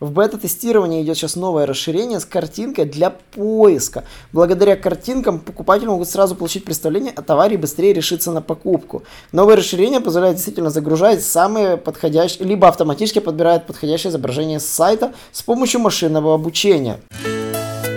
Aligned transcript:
В 0.00 0.12
бета-тестировании 0.12 1.02
идет 1.02 1.16
сейчас 1.16 1.34
новое 1.34 1.66
расширение 1.66 2.20
с 2.20 2.24
картинкой 2.24 2.84
для 2.84 3.10
поиска. 3.10 4.04
Благодаря 4.32 4.76
картинкам 4.76 5.40
покупатели 5.40 5.86
могут 5.86 6.08
сразу 6.08 6.36
получить 6.36 6.64
представление 6.64 7.12
о 7.12 7.22
товаре 7.22 7.54
и 7.54 7.58
быстрее 7.58 7.92
решиться 7.92 8.30
на 8.30 8.40
покупку. 8.40 9.02
Новое 9.32 9.56
расширение 9.56 10.00
позволяет 10.00 10.36
действительно 10.36 10.70
загружать 10.70 11.24
самые 11.24 11.76
подходящие, 11.76 12.46
либо 12.46 12.68
автоматически 12.68 13.18
подбирает 13.18 13.66
подходящее 13.66 14.10
изображение 14.10 14.60
с 14.60 14.66
сайта 14.66 15.12
с 15.32 15.42
помощью 15.42 15.80
машинного 15.80 16.32
обучения. 16.32 17.00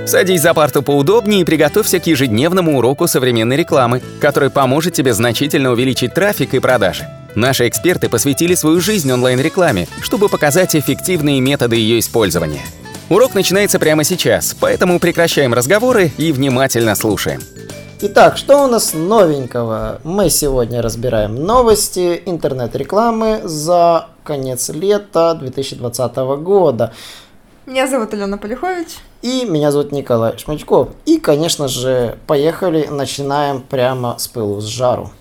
Садись 0.07 0.41
за 0.41 0.55
парту 0.55 0.81
поудобнее 0.81 1.41
и 1.41 1.45
приготовься 1.45 1.99
к 1.99 2.07
ежедневному 2.07 2.79
уроку 2.79 3.07
современной 3.07 3.55
рекламы, 3.55 4.01
который 4.19 4.49
поможет 4.49 4.93
тебе 4.95 5.13
значительно 5.13 5.71
увеличить 5.71 6.15
трафик 6.15 6.55
и 6.55 6.59
продажи. 6.59 7.07
Наши 7.35 7.67
эксперты 7.67 8.09
посвятили 8.09 8.55
свою 8.55 8.81
жизнь 8.81 9.11
онлайн-рекламе, 9.11 9.87
чтобы 10.01 10.27
показать 10.29 10.75
эффективные 10.75 11.39
методы 11.39 11.77
ее 11.77 11.99
использования. 11.99 12.61
Урок 13.09 13.35
начинается 13.35 13.79
прямо 13.79 14.03
сейчас, 14.03 14.55
поэтому 14.59 14.99
прекращаем 14.99 15.53
разговоры 15.53 16.11
и 16.17 16.31
внимательно 16.31 16.95
слушаем. 16.95 17.41
Итак, 18.01 18.37
что 18.37 18.63
у 18.63 18.67
нас 18.67 18.93
новенького? 18.93 20.01
Мы 20.03 20.29
сегодня 20.29 20.81
разбираем 20.81 21.35
новости 21.35 22.21
интернет-рекламы 22.25 23.41
за 23.43 24.07
конец 24.23 24.69
лета 24.69 25.35
2020 25.39 26.15
года. 26.41 26.93
Меня 27.67 27.87
зовут 27.87 28.13
Алена 28.13 28.37
Полихович. 28.37 28.87
И 29.21 29.45
меня 29.45 29.71
зовут 29.71 29.91
Николай 29.91 30.35
Шмачков. 30.37 30.89
И, 31.05 31.19
конечно 31.19 31.67
же, 31.67 32.17
поехали, 32.25 32.87
начинаем 32.89 33.61
прямо 33.61 34.17
с 34.17 34.27
пылу, 34.27 34.61
с 34.61 34.65
жару. 34.65 35.11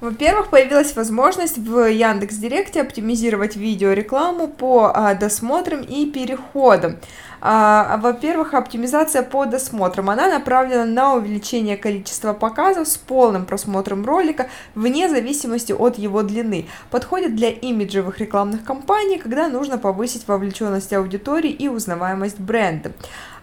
Во-первых, 0.00 0.48
появилась 0.48 0.96
возможность 0.96 1.58
в 1.58 1.86
Яндекс 1.86 2.36
Директе 2.36 2.80
оптимизировать 2.80 3.54
видеорекламу 3.56 4.48
по 4.48 4.90
а, 4.94 5.14
досмотрам 5.14 5.82
и 5.82 6.06
переходам. 6.06 6.96
А, 7.42 7.98
во-первых, 8.02 8.54
оптимизация 8.54 9.22
по 9.22 9.44
досмотрам. 9.44 10.08
Она 10.08 10.28
направлена 10.28 10.86
на 10.86 11.14
увеличение 11.14 11.76
количества 11.76 12.32
показов 12.32 12.88
с 12.88 12.96
полным 12.96 13.44
просмотром 13.44 14.06
ролика 14.06 14.48
вне 14.74 15.08
зависимости 15.08 15.72
от 15.72 15.98
его 15.98 16.22
длины. 16.22 16.66
Подходит 16.90 17.36
для 17.36 17.50
имиджевых 17.50 18.20
рекламных 18.20 18.64
кампаний, 18.64 19.18
когда 19.18 19.48
нужно 19.48 19.76
повысить 19.76 20.26
вовлеченность 20.26 20.94
аудитории 20.94 21.50
и 21.50 21.68
узнаваемость 21.68 22.40
бренда 22.40 22.92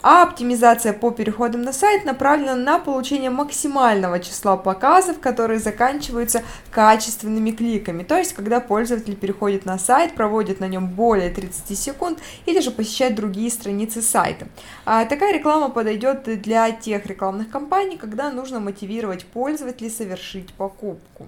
а 0.09 0.23
оптимизация 0.23 0.94
по 0.94 1.11
переходам 1.11 1.63
на 1.63 1.73
сайт 1.73 2.05
направлена 2.05 2.55
на 2.55 2.80
получение 2.80 3.30
максимального 3.30 4.22
числа 4.22 4.55
показов, 4.55 5.19
которые 5.19 5.59
заканчиваются 5.59 6.44
качественными 6.72 7.52
кликами, 7.52 8.03
то 8.03 8.16
есть 8.16 8.31
когда 8.31 8.61
пользователь 8.61 9.17
переходит 9.17 9.66
на 9.66 9.77
сайт, 9.77 10.16
проводит 10.16 10.61
на 10.61 10.69
нем 10.69 10.88
более 10.88 11.30
30 11.30 11.77
секунд 11.77 12.19
или 12.45 12.61
же 12.61 12.72
посещает 12.72 13.16
другие 13.16 13.52
страницы 13.52 14.02
сайта. 14.02 14.47
А 14.86 15.03
такая 15.03 15.33
реклама 15.33 15.67
подойдет 15.67 16.23
для 16.42 16.71
тех 16.71 17.05
рекламных 17.05 17.49
кампаний, 17.49 17.97
когда 17.97 18.31
нужно 18.31 18.61
мотивировать 18.61 19.25
пользователей 19.25 19.89
совершить 19.89 20.53
покупку. 20.53 21.27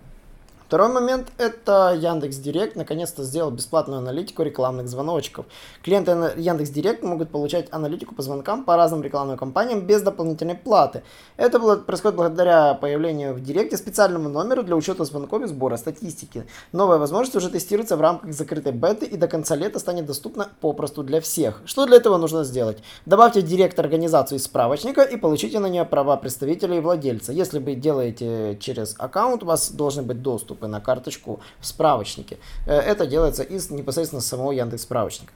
Второй 0.69 0.89
момент– 0.89 1.29
это 1.39 1.97
Яндекс 1.99 2.37
Директ 2.37 2.75
наконец-то 2.75 3.23
сделал 3.23 3.49
бесплатную 3.49 4.01
аналитику 4.01 4.43
рекламных 4.43 4.87
звоночков. 4.87 5.47
Клиенты 5.81 6.11
Яндекс 6.37 6.69
Директ 6.69 7.01
могут 7.01 7.31
получать 7.31 7.69
аналитику 7.71 8.13
по 8.13 8.21
звонкам 8.21 8.63
по 8.65 8.75
разным 8.75 9.01
рекламным 9.01 9.35
кампаниям 9.35 9.87
без 9.87 10.03
дополнительной 10.03 10.53
платы. 10.53 11.01
Это 11.37 11.59
происходит 11.59 12.17
благодаря 12.17 12.75
появлению 12.75 13.33
в 13.33 13.41
Директе 13.41 13.77
специального 13.77 14.27
номера 14.27 14.61
для 14.61 14.75
учета 14.75 15.05
звонков 15.05 15.41
и 15.41 15.47
сбора 15.47 15.75
статистики. 15.75 16.45
Новая 16.71 16.99
возможность 16.99 17.35
уже 17.35 17.49
тестируется 17.49 17.97
в 17.97 18.01
рамках 18.01 18.31
закрытой 18.31 18.71
беты 18.71 19.07
и 19.07 19.17
до 19.17 19.27
конца 19.27 19.55
лета 19.55 19.79
станет 19.79 20.05
доступна 20.05 20.49
попросту 20.61 21.01
для 21.01 21.19
всех. 21.19 21.63
Что 21.65 21.87
для 21.87 21.97
этого 21.97 22.17
нужно 22.17 22.43
сделать? 22.43 22.77
Добавьте 23.07 23.39
в 23.41 23.43
Директ 23.43 23.79
организацию 23.79 24.37
из 24.37 24.43
справочника 24.43 25.01
и 25.01 25.17
получите 25.17 25.57
на 25.57 25.65
нее 25.65 25.83
права 25.83 26.15
представителя 26.17 26.77
и 26.77 26.79
владельца. 26.79 27.31
Если 27.33 27.57
вы 27.57 27.73
делаете 27.73 28.55
через 28.59 28.93
аккаунт, 28.99 29.41
у 29.41 29.47
вас 29.47 29.71
должен 29.71 30.05
быть 30.05 30.21
доступ 30.21 30.58
доступы 30.59 30.67
на 30.67 30.80
карточку 30.80 31.39
в 31.59 31.65
справочнике. 31.65 32.37
Э, 32.67 32.80
это 32.80 33.05
делается 33.05 33.43
из 33.43 33.71
непосредственно 33.71 34.21
самого 34.21 34.52
Яндекс 34.52 34.83
справочника. 34.83 35.33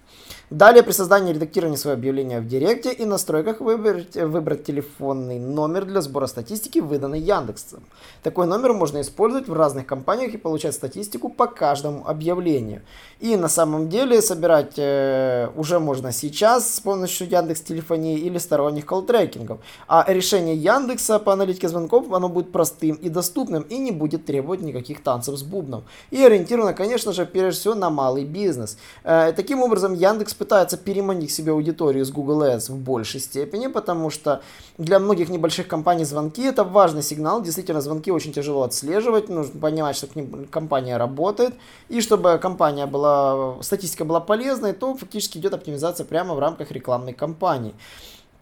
Далее 0.49 0.83
при 0.83 0.91
создании 0.93 1.31
и 1.31 1.33
редактировании 1.33 1.77
своего 1.77 1.99
объявления 1.99 2.39
в 2.39 2.47
Директе 2.47 2.93
и 2.93 3.05
настройках 3.05 3.61
выбрать, 3.61 4.15
выбрать 4.15 4.63
телефонный 4.63 5.39
номер 5.39 5.85
для 5.85 6.01
сбора 6.01 6.27
статистики, 6.27 6.79
выданный 6.79 7.19
Яндексом. 7.19 7.83
Такой 8.21 8.45
номер 8.45 8.73
можно 8.73 9.01
использовать 9.01 9.47
в 9.47 9.53
разных 9.53 9.85
компаниях 9.85 10.33
и 10.33 10.37
получать 10.37 10.75
статистику 10.75 11.29
по 11.29 11.47
каждому 11.47 12.07
объявлению. 12.07 12.81
И 13.19 13.35
на 13.35 13.47
самом 13.47 13.89
деле 13.89 14.21
собирать 14.21 14.77
э, 14.77 15.49
уже 15.55 15.79
можно 15.79 16.11
сейчас 16.11 16.75
с 16.75 16.79
помощью 16.79 17.27
Яндекс 17.29 17.61
телефонии 17.61 18.19
или 18.19 18.37
сторонних 18.37 18.85
колл-трекингов. 18.85 19.57
А 19.87 20.05
решение 20.07 20.55
Яндекса 20.55 21.19
по 21.19 21.33
аналитике 21.33 21.67
звонков 21.67 22.11
оно 22.11 22.29
будет 22.29 22.51
простым 22.51 22.95
и 22.95 23.09
доступным 23.09 23.63
и 23.63 23.77
не 23.77 23.91
будет 23.91 24.25
требовать 24.25 24.61
никаких 24.61 25.01
танцев 25.13 25.37
с 25.37 25.43
бубном. 25.43 25.83
И 26.11 26.23
ориентировано, 26.23 26.73
конечно 26.73 27.13
же, 27.13 27.25
прежде 27.25 27.59
всего 27.59 27.75
на 27.75 27.89
малый 27.89 28.25
бизнес. 28.25 28.77
Э, 29.03 29.33
таким 29.35 29.61
образом, 29.61 29.93
Яндекс 29.93 30.33
пытается 30.33 30.77
переманить 30.77 31.31
себе 31.31 31.51
аудиторию 31.51 32.03
с 32.03 32.11
Google 32.11 32.43
Ads 32.43 32.71
в 32.71 32.77
большей 32.77 33.19
степени, 33.19 33.67
потому 33.67 34.09
что 34.09 34.41
для 34.77 34.99
многих 34.99 35.29
небольших 35.29 35.67
компаний 35.67 36.05
звонки 36.05 36.43
это 36.43 36.63
важный 36.63 37.03
сигнал. 37.03 37.41
Действительно, 37.41 37.81
звонки 37.81 38.11
очень 38.11 38.33
тяжело 38.33 38.63
отслеживать, 38.63 39.29
нужно 39.29 39.59
понимать, 39.59 39.95
что 39.95 40.07
к 40.07 40.15
ним 40.15 40.47
компания 40.49 40.97
работает. 40.97 41.53
И 41.89 42.01
чтобы 42.01 42.39
компания 42.39 42.87
была, 42.87 43.61
статистика 43.61 44.05
была 44.05 44.19
полезной, 44.19 44.73
то 44.73 44.95
фактически 44.95 45.37
идет 45.37 45.53
оптимизация 45.53 46.05
прямо 46.05 46.33
в 46.33 46.39
рамках 46.39 46.71
рекламной 46.71 47.13
кампании. 47.13 47.73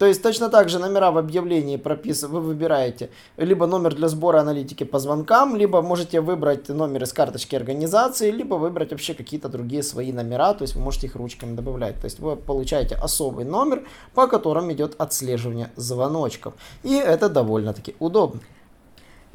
То 0.02 0.06
есть 0.06 0.20
точно 0.20 0.48
так 0.48 0.68
же 0.68 0.80
номера 0.80 1.12
в 1.12 1.16
объявлении 1.16 1.76
прописывают, 1.76 2.32
вы 2.32 2.40
выбираете 2.40 3.10
либо 3.36 3.68
номер 3.68 3.94
для 3.94 4.08
сбора 4.08 4.40
аналитики 4.40 4.82
по 4.82 4.98
звонкам, 4.98 5.54
либо 5.54 5.80
можете 5.80 6.20
выбрать 6.20 6.68
номер 6.68 7.04
из 7.04 7.12
карточки 7.12 7.54
организации, 7.54 8.32
либо 8.32 8.56
выбрать 8.56 8.90
вообще 8.90 9.14
какие-то 9.14 9.48
другие 9.48 9.84
свои 9.84 10.12
номера, 10.12 10.54
то 10.54 10.62
есть 10.62 10.74
вы 10.74 10.82
можете 10.82 11.06
их 11.06 11.14
ручками 11.14 11.54
добавлять. 11.54 12.00
То 12.00 12.06
есть 12.06 12.18
вы 12.18 12.34
получаете 12.34 12.96
особый 12.96 13.44
номер, 13.44 13.84
по 14.12 14.26
которому 14.26 14.72
идет 14.72 14.96
отслеживание 14.98 15.70
звоночков. 15.76 16.54
И 16.82 16.96
это 16.96 17.28
довольно-таки 17.28 17.94
удобно. 18.00 18.40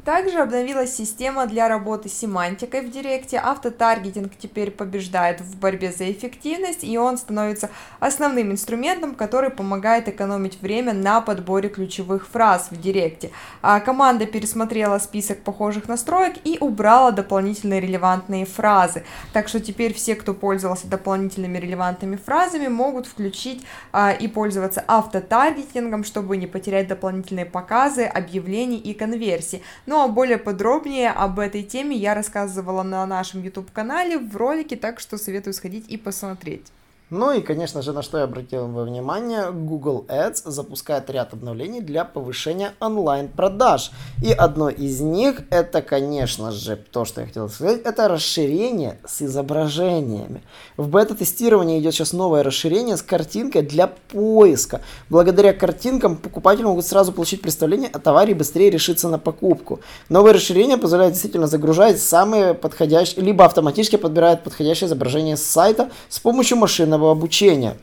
Также 0.04 0.38
обновилась 0.38 0.96
система 0.96 1.46
для 1.46 1.68
работы 1.68 2.08
с 2.08 2.14
семантикой 2.14 2.80
в 2.80 2.90
Директе. 2.90 3.38
Автотаргетинг 3.44 4.32
теперь 4.38 4.70
побеждает 4.70 5.40
в 5.42 5.58
борьбе 5.58 5.92
за 5.92 6.10
эффективность, 6.10 6.82
и 6.82 6.96
он 6.96 7.18
становится 7.18 7.68
основным 8.00 8.52
инструментом, 8.52 9.14
который 9.14 9.50
помогает 9.50 10.08
экономить 10.08 10.62
время 10.62 10.94
на 10.94 11.20
подборе 11.20 11.68
ключевых 11.68 12.26
фраз 12.26 12.68
в 12.70 12.80
Директе. 12.80 13.30
А 13.60 13.80
команда 13.80 14.24
пересмотрела 14.24 14.98
список 14.98 15.42
похожих 15.42 15.88
настроек 15.88 16.36
и 16.44 16.56
убрала 16.58 17.10
дополнительные 17.10 17.80
релевантные 17.80 18.46
фразы. 18.46 19.04
Так 19.34 19.48
что 19.48 19.60
теперь 19.60 19.92
все, 19.92 20.14
кто 20.14 20.32
пользовался 20.32 20.86
дополнительными 20.86 21.58
релевантными 21.58 22.16
фразами, 22.16 22.68
могут 22.68 23.06
включить 23.06 23.66
а, 23.92 24.12
и 24.12 24.26
пользоваться 24.28 24.82
автотаргетингом, 24.86 26.04
чтобы 26.04 26.38
не 26.38 26.46
потерять 26.46 26.88
дополнительные 26.88 27.44
показы, 27.44 28.04
объявлений 28.04 28.78
и 28.78 28.94
конверсии. 28.94 29.62
Ну, 29.88 30.02
а 30.02 30.08
более 30.08 30.36
подробнее 30.36 31.10
об 31.10 31.38
этой 31.38 31.62
теме 31.62 31.96
я 31.96 32.14
рассказывала 32.14 32.82
на 32.82 33.06
нашем 33.06 33.42
YouTube-канале 33.42 34.18
в 34.18 34.36
ролике, 34.36 34.76
так 34.76 35.00
что 35.00 35.16
советую 35.16 35.54
сходить 35.54 35.86
и 35.88 35.96
посмотреть. 35.96 36.66
Ну 37.10 37.32
и, 37.32 37.40
конечно 37.40 37.80
же, 37.80 37.94
на 37.94 38.02
что 38.02 38.18
я 38.18 38.24
обратил 38.24 38.66
бы 38.68 38.84
внимание, 38.84 39.50
Google 39.50 40.04
Ads 40.08 40.42
запускает 40.50 41.08
ряд 41.08 41.32
обновлений 41.32 41.80
для 41.80 42.04
повышения 42.04 42.74
онлайн-продаж. 42.80 43.92
И 44.22 44.30
одно 44.30 44.68
из 44.68 45.00
них, 45.00 45.40
это, 45.48 45.80
конечно 45.80 46.52
же, 46.52 46.76
то, 46.76 47.06
что 47.06 47.22
я 47.22 47.26
хотел 47.26 47.48
сказать, 47.48 47.80
это 47.82 48.08
расширение 48.08 48.98
с 49.06 49.22
изображениями. 49.22 50.42
В 50.76 50.88
бета-тестировании 50.88 51.78
идет 51.80 51.94
сейчас 51.94 52.12
новое 52.12 52.42
расширение 52.42 52.98
с 52.98 53.02
картинкой 53.02 53.62
для 53.62 53.86
поиска. 53.86 54.82
Благодаря 55.08 55.54
картинкам 55.54 56.14
покупатели 56.14 56.64
могут 56.64 56.84
сразу 56.84 57.12
получить 57.12 57.40
представление 57.40 57.88
о 57.88 58.00
товаре 58.00 58.32
и 58.32 58.34
быстрее 58.34 58.68
решиться 58.68 59.08
на 59.08 59.18
покупку. 59.18 59.80
Новое 60.10 60.34
расширение 60.34 60.76
позволяет 60.76 61.14
действительно 61.14 61.46
загружать 61.46 62.02
самые 62.02 62.52
подходящие, 62.52 63.24
либо 63.24 63.46
автоматически 63.46 63.96
подбирает 63.96 64.44
подходящее 64.44 64.88
изображение 64.88 65.38
с 65.38 65.42
сайта 65.42 65.88
с 66.10 66.18
помощью 66.18 66.58
машинного 66.58 66.97
машинного 66.98 67.10
обучения. 67.10 67.76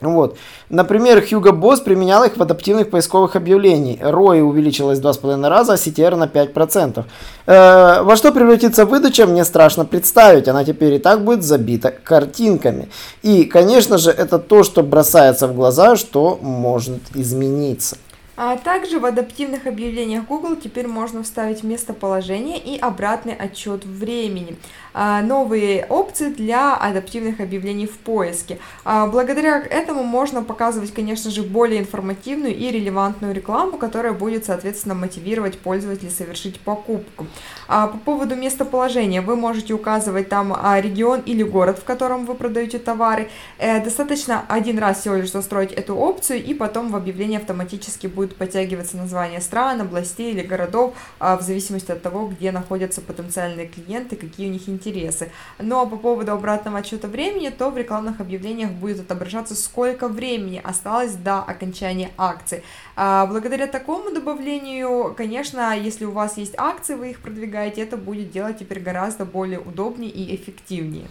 Вот. 0.00 0.36
Например, 0.68 1.18
Hugo 1.18 1.52
Boss 1.52 1.84
применял 1.84 2.24
их 2.24 2.36
в 2.36 2.42
адаптивных 2.42 2.90
поисковых 2.90 3.36
объявлений. 3.36 4.00
ROI 4.02 4.40
увеличилась 4.40 4.98
в 4.98 5.02
2,5 5.02 5.48
раза, 5.48 5.74
а 5.74 5.76
CTR 5.76 6.16
на 6.16 6.26
5%. 6.26 7.04
Э, 7.46 8.02
во 8.02 8.16
что 8.16 8.32
превратится 8.32 8.84
выдача, 8.84 9.26
мне 9.26 9.44
страшно 9.44 9.84
представить. 9.84 10.48
Она 10.48 10.64
теперь 10.64 10.94
и 10.94 10.98
так 10.98 11.24
будет 11.24 11.44
забита 11.44 11.92
картинками. 11.92 12.88
И, 13.22 13.44
конечно 13.44 13.96
же, 13.96 14.10
это 14.10 14.40
то, 14.40 14.64
что 14.64 14.82
бросается 14.82 15.46
в 15.46 15.54
глаза, 15.54 15.94
что 15.94 16.36
может 16.42 17.02
измениться. 17.14 17.96
А 18.34 18.56
также 18.56 18.98
в 18.98 19.04
адаптивных 19.04 19.66
объявлениях 19.66 20.24
Google 20.24 20.56
теперь 20.56 20.88
можно 20.88 21.22
вставить 21.22 21.62
местоположение 21.62 22.58
и 22.58 22.78
обратный 22.78 23.34
отчет 23.34 23.84
времени. 23.84 24.56
А, 24.94 25.22
новые 25.22 25.86
опции 25.86 26.28
для 26.28 26.76
адаптивных 26.76 27.40
объявлений 27.40 27.86
в 27.86 27.98
поиске. 27.98 28.58
А, 28.84 29.06
благодаря 29.06 29.62
этому 29.62 30.02
можно 30.02 30.42
показывать, 30.42 30.92
конечно 30.92 31.30
же, 31.30 31.42
более 31.42 31.80
информативную 31.80 32.54
и 32.54 32.70
релевантную 32.70 33.34
рекламу, 33.34 33.78
которая 33.78 34.12
будет, 34.12 34.44
соответственно, 34.44 34.94
мотивировать 34.94 35.58
пользователей 35.58 36.10
совершить 36.10 36.60
покупку. 36.60 37.26
По 37.66 37.98
поводу 38.04 38.36
местоположения, 38.36 39.22
вы 39.22 39.36
можете 39.36 39.72
указывать 39.72 40.28
там 40.28 40.54
регион 40.80 41.20
или 41.20 41.42
город, 41.42 41.78
в 41.78 41.84
котором 41.84 42.26
вы 42.26 42.34
продаете 42.34 42.78
товары. 42.78 43.30
Э, 43.58 43.82
достаточно 43.82 44.44
один 44.48 44.78
раз 44.78 45.00
всего 45.00 45.14
лишь 45.14 45.32
застроить 45.32 45.72
эту 45.72 45.96
опцию, 45.96 46.44
и 46.44 46.52
потом 46.54 46.90
в 46.90 46.96
объявлении 46.96 47.38
автоматически 47.38 48.06
будет 48.06 48.36
подтягиваться 48.36 48.96
название 48.96 49.40
стран, 49.40 49.80
областей 49.80 50.32
или 50.32 50.42
городов, 50.42 50.94
в 51.18 51.40
зависимости 51.40 51.90
от 51.90 52.02
того, 52.02 52.28
где 52.28 52.52
находятся 52.52 53.00
потенциальные 53.00 53.68
клиенты, 53.68 54.16
какие 54.16 54.48
у 54.48 54.52
них 54.52 54.68
интересы. 54.68 54.81
Но 55.58 55.86
по 55.86 55.96
поводу 55.96 56.32
обратного 56.32 56.78
отчета 56.78 57.08
времени, 57.08 57.50
то 57.50 57.70
в 57.70 57.76
рекламных 57.76 58.20
объявлениях 58.20 58.70
будет 58.70 59.00
отображаться, 59.00 59.54
сколько 59.54 60.08
времени 60.08 60.60
осталось 60.62 61.14
до 61.14 61.40
окончания 61.40 62.10
акции. 62.18 62.62
А 62.96 63.26
благодаря 63.26 63.66
такому 63.66 64.10
добавлению, 64.10 65.14
конечно, 65.16 65.76
если 65.76 66.04
у 66.04 66.10
вас 66.10 66.36
есть 66.36 66.54
акции, 66.56 66.94
вы 66.94 67.10
их 67.10 67.20
продвигаете, 67.20 67.82
это 67.82 67.96
будет 67.96 68.30
делать 68.30 68.58
теперь 68.58 68.80
гораздо 68.80 69.24
более 69.24 69.60
удобнее 69.60 70.10
и 70.10 70.34
эффективнее. 70.34 71.08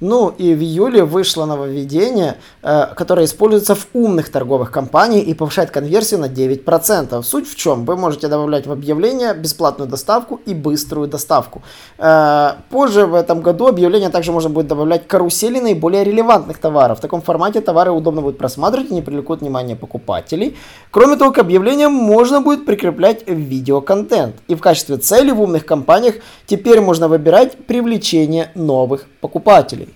Ну 0.00 0.32
и 0.38 0.54
в 0.54 0.62
июле 0.62 1.04
вышло 1.04 1.44
нововведение, 1.44 2.36
э, 2.62 2.86
которое 2.96 3.26
используется 3.26 3.74
в 3.74 3.86
умных 3.92 4.30
торговых 4.30 4.70
компаниях 4.70 5.26
и 5.26 5.34
повышает 5.34 5.70
конверсию 5.70 6.20
на 6.20 6.28
9%. 6.28 7.22
Суть 7.22 7.48
в 7.48 7.54
чем? 7.54 7.84
Вы 7.84 7.96
можете 7.96 8.28
добавлять 8.28 8.66
в 8.66 8.72
объявление 8.72 9.34
бесплатную 9.34 9.90
доставку 9.90 10.40
и 10.46 10.54
быструю 10.54 11.06
доставку. 11.06 11.62
Э, 11.98 12.52
позже 12.70 13.04
в 13.04 13.14
этом 13.14 13.42
году 13.42 13.66
объявление 13.66 14.08
также 14.08 14.32
можно 14.32 14.48
будет 14.48 14.68
добавлять 14.68 15.06
карусели 15.06 15.60
наиболее 15.60 16.02
релевантных 16.02 16.58
товаров. 16.58 16.98
В 16.98 17.00
таком 17.02 17.20
формате 17.20 17.60
товары 17.60 17.90
удобно 17.90 18.22
будет 18.22 18.38
просматривать 18.38 18.90
и 18.90 18.94
не 18.94 19.02
привлекут 19.02 19.42
внимание 19.42 19.76
покупателей. 19.76 20.56
Кроме 20.90 21.16
того, 21.16 21.30
к 21.30 21.38
объявлениям 21.38 21.92
можно 21.92 22.40
будет 22.40 22.64
прикреплять 22.64 23.28
видеоконтент. 23.28 24.36
И 24.48 24.54
в 24.54 24.60
качестве 24.60 24.96
цели 24.96 25.30
в 25.30 25.42
умных 25.42 25.66
компаниях 25.66 26.14
теперь 26.46 26.80
можно 26.80 27.08
выбирать 27.08 27.66
привлечение 27.66 28.50
новых 28.54 29.06
покупателей. 29.20 29.89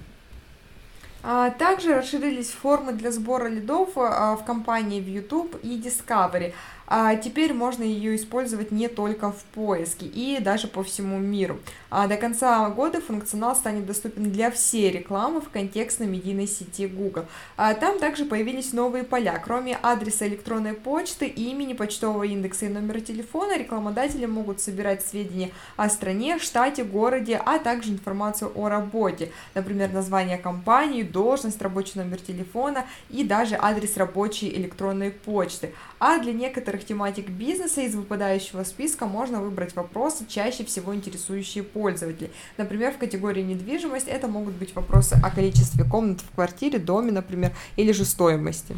А, 1.27 1.51
также 1.51 1.95
расширились 1.95 2.51
формы 2.51 2.93
для 2.93 3.11
сбора 3.11 3.49
лидов 3.49 3.91
а, 3.97 4.37
в 4.37 4.45
компании 4.45 5.01
в 5.01 5.09
YouTube 5.09 5.57
и 5.63 5.81
Discovery 5.81 6.53
а 6.87 7.15
теперь 7.17 7.53
можно 7.53 7.83
ее 7.83 8.17
использовать 8.17 8.71
не 8.71 8.89
только 8.89 9.33
в 9.33 9.43
поиске 9.55 10.07
и 10.07 10.39
даже 10.41 10.69
по 10.69 10.83
всему 10.83 11.19
миру. 11.19 11.59
А 11.91 12.09
до 12.09 12.17
конца 12.17 12.69
года 12.71 13.01
функционал 13.01 13.55
станет 13.55 13.87
доступен 13.87 14.31
для 14.31 14.51
всей 14.51 14.91
рекламы 14.91 15.41
в 15.41 15.49
контекстной 15.49 16.09
медийной 16.09 16.47
сети 16.47 16.87
Google. 16.87 17.27
А 17.57 17.73
там 17.75 17.99
также 17.99 18.25
появились 18.25 18.73
новые 18.73 19.05
поля. 19.05 19.41
Кроме 19.45 19.77
адреса 19.77 20.27
электронной 20.27 20.75
почты, 20.75 21.27
имени, 21.27 21.73
почтового 21.73 22.25
индекса 22.25 22.67
и 22.67 22.69
номера 22.69 23.01
телефона, 23.01 23.57
рекламодатели 23.57 24.27
могут 24.27 24.61
собирать 24.61 25.07
сведения 25.07 25.51
о 25.77 25.89
стране, 25.89 26.39
штате, 26.39 26.85
городе, 26.85 27.41
а 27.45 27.59
также 27.59 27.93
информацию 27.93 28.51
о 28.55 28.69
работе. 28.69 29.31
Например, 29.55 29.93
название 29.93 30.39
компании, 30.39 31.03
должность, 31.03 31.63
рабочий 31.63 31.99
номер 31.99 32.21
телефона 32.21 32.87
и 33.09 33.25
даже 33.25 33.57
адрес 33.57 33.97
рабочей 33.97 34.49
электронной 34.55 35.13
почты. 35.13 35.73
А 36.01 36.19
для 36.19 36.33
некоторых 36.33 36.74
тематик 36.83 37.29
бизнеса 37.29 37.83
из 37.83 37.95
выпадающего 37.95 38.65
списка 38.65 39.07
можно 39.07 39.41
выбрать 39.41 39.77
вопросы, 39.77 40.25
чаще 40.29 40.65
всего 40.65 40.95
интересующие 40.95 41.63
пользователей. 41.63 42.31
Например, 42.57 42.93
в 42.93 42.99
категории 42.99 43.43
недвижимость 43.43 44.09
это 44.09 44.27
могут 44.27 44.55
быть 44.55 44.75
вопросы 44.75 45.17
о 45.23 45.31
количестве 45.31 45.85
комнат 45.85 46.21
в 46.21 46.35
квартире, 46.35 46.79
доме, 46.79 47.13
например, 47.13 47.53
или 47.77 47.93
же 47.93 48.05
стоимости. 48.05 48.75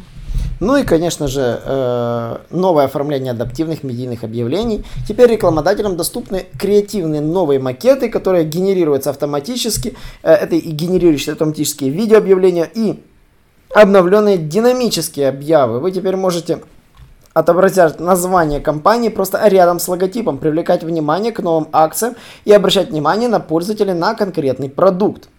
Ну 0.59 0.75
и, 0.75 0.83
конечно 0.83 1.27
же, 1.27 1.61
э, 1.63 2.37
новое 2.49 2.85
оформление 2.85 3.31
адаптивных 3.31 3.83
медийных 3.83 4.23
объявлений. 4.23 4.83
Теперь 5.07 5.31
рекламодателям 5.31 5.97
доступны 5.97 6.45
креативные 6.59 7.21
новые 7.21 7.59
макеты, 7.59 8.09
которые 8.09 8.43
генерируются 8.43 9.11
автоматически. 9.11 9.95
Э, 10.23 10.33
это 10.33 10.55
и 10.55 10.69
генерирующие 10.71 11.33
автоматические 11.33 11.91
видеообъявления, 11.91 12.69
и 12.73 12.99
обновленные 13.73 14.37
динамические 14.37 15.29
объявы. 15.29 15.79
Вы 15.79 15.91
теперь 15.91 16.15
можете 16.15 16.61
отобразят 17.39 17.99
название 17.99 18.59
компании 18.59 19.09
просто 19.09 19.47
рядом 19.47 19.79
с 19.79 19.87
логотипом, 19.87 20.37
привлекать 20.37 20.83
внимание 20.83 21.31
к 21.31 21.39
новым 21.39 21.67
акциям 21.71 22.15
и 22.45 22.51
обращать 22.51 22.89
внимание 22.89 23.29
на 23.29 23.39
пользователя 23.39 23.93
на 23.93 24.15
конкретный 24.15 24.69
продукт. 24.69 25.29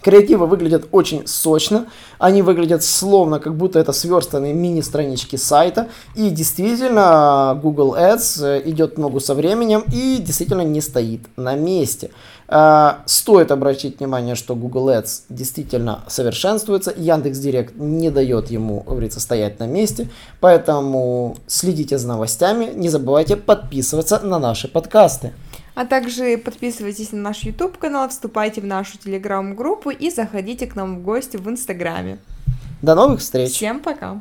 Креативы 0.00 0.46
выглядят 0.46 0.88
очень 0.90 1.26
сочно, 1.26 1.86
они 2.18 2.42
выглядят 2.42 2.82
словно, 2.82 3.38
как 3.38 3.56
будто 3.56 3.78
это 3.78 3.92
сверстанные 3.92 4.52
мини-странички 4.52 5.36
сайта, 5.36 5.88
и 6.16 6.30
действительно 6.30 7.58
Google 7.62 7.94
Ads 7.94 8.44
э, 8.44 8.62
идет 8.68 8.98
ногу 8.98 9.20
со 9.20 9.34
временем 9.34 9.84
и 9.92 10.18
действительно 10.18 10.62
не 10.62 10.80
стоит 10.80 11.20
на 11.36 11.54
месте. 11.54 12.10
А, 12.48 13.02
стоит 13.06 13.52
обратить 13.52 14.00
внимание, 14.00 14.34
что 14.34 14.56
Google 14.56 14.90
Ads 14.90 15.22
действительно 15.28 16.04
совершенствуется, 16.08 16.92
Яндекс 16.96 17.38
Директ 17.38 17.76
не 17.76 18.10
дает 18.10 18.50
ему, 18.50 18.80
говорится, 18.80 19.20
стоять 19.20 19.60
на 19.60 19.66
месте, 19.66 20.10
поэтому 20.40 21.36
следите 21.46 21.98
за 21.98 22.08
новостями, 22.08 22.72
не 22.74 22.88
забывайте 22.88 23.36
подписываться 23.36 24.18
на 24.20 24.38
наши 24.38 24.68
подкасты. 24.68 25.32
А 25.74 25.86
также 25.86 26.36
подписывайтесь 26.36 27.12
на 27.12 27.20
наш 27.20 27.38
YouTube 27.44 27.78
канал, 27.78 28.08
вступайте 28.08 28.60
в 28.60 28.66
нашу 28.66 28.98
телеграм-группу 28.98 29.90
и 29.90 30.10
заходите 30.10 30.66
к 30.66 30.76
нам 30.76 30.98
в 30.98 31.02
гости 31.02 31.38
в 31.38 31.48
Инстаграме. 31.48 32.18
До 32.82 32.94
новых 32.94 33.20
встреч. 33.20 33.52
Всем 33.52 33.80
пока. 33.80 34.20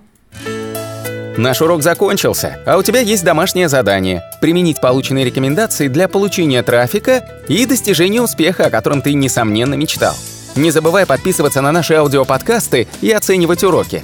Наш 1.38 1.62
урок 1.62 1.82
закончился, 1.82 2.60
а 2.66 2.78
у 2.78 2.84
тебя 2.84 3.00
есть 3.00 3.24
домашнее 3.24 3.68
задание– 3.68 4.22
применить 4.42 4.80
полученные 4.80 5.26
рекомендации 5.26 5.88
для 5.88 6.08
получения 6.08 6.62
трафика 6.62 7.26
и 7.48 7.66
достижения 7.66 8.22
успеха, 8.22 8.66
о 8.66 8.70
котором 8.70 9.02
ты, 9.02 9.14
несомненно, 9.14 9.76
мечтал. 9.76 10.14
Не 10.56 10.72
забывай 10.72 11.06
подписываться 11.06 11.62
на 11.62 11.72
наши 11.72 11.94
аудиоподкасты 11.94 12.88
и 13.02 13.12
оценивать 13.12 13.64
уроки. 13.64 14.04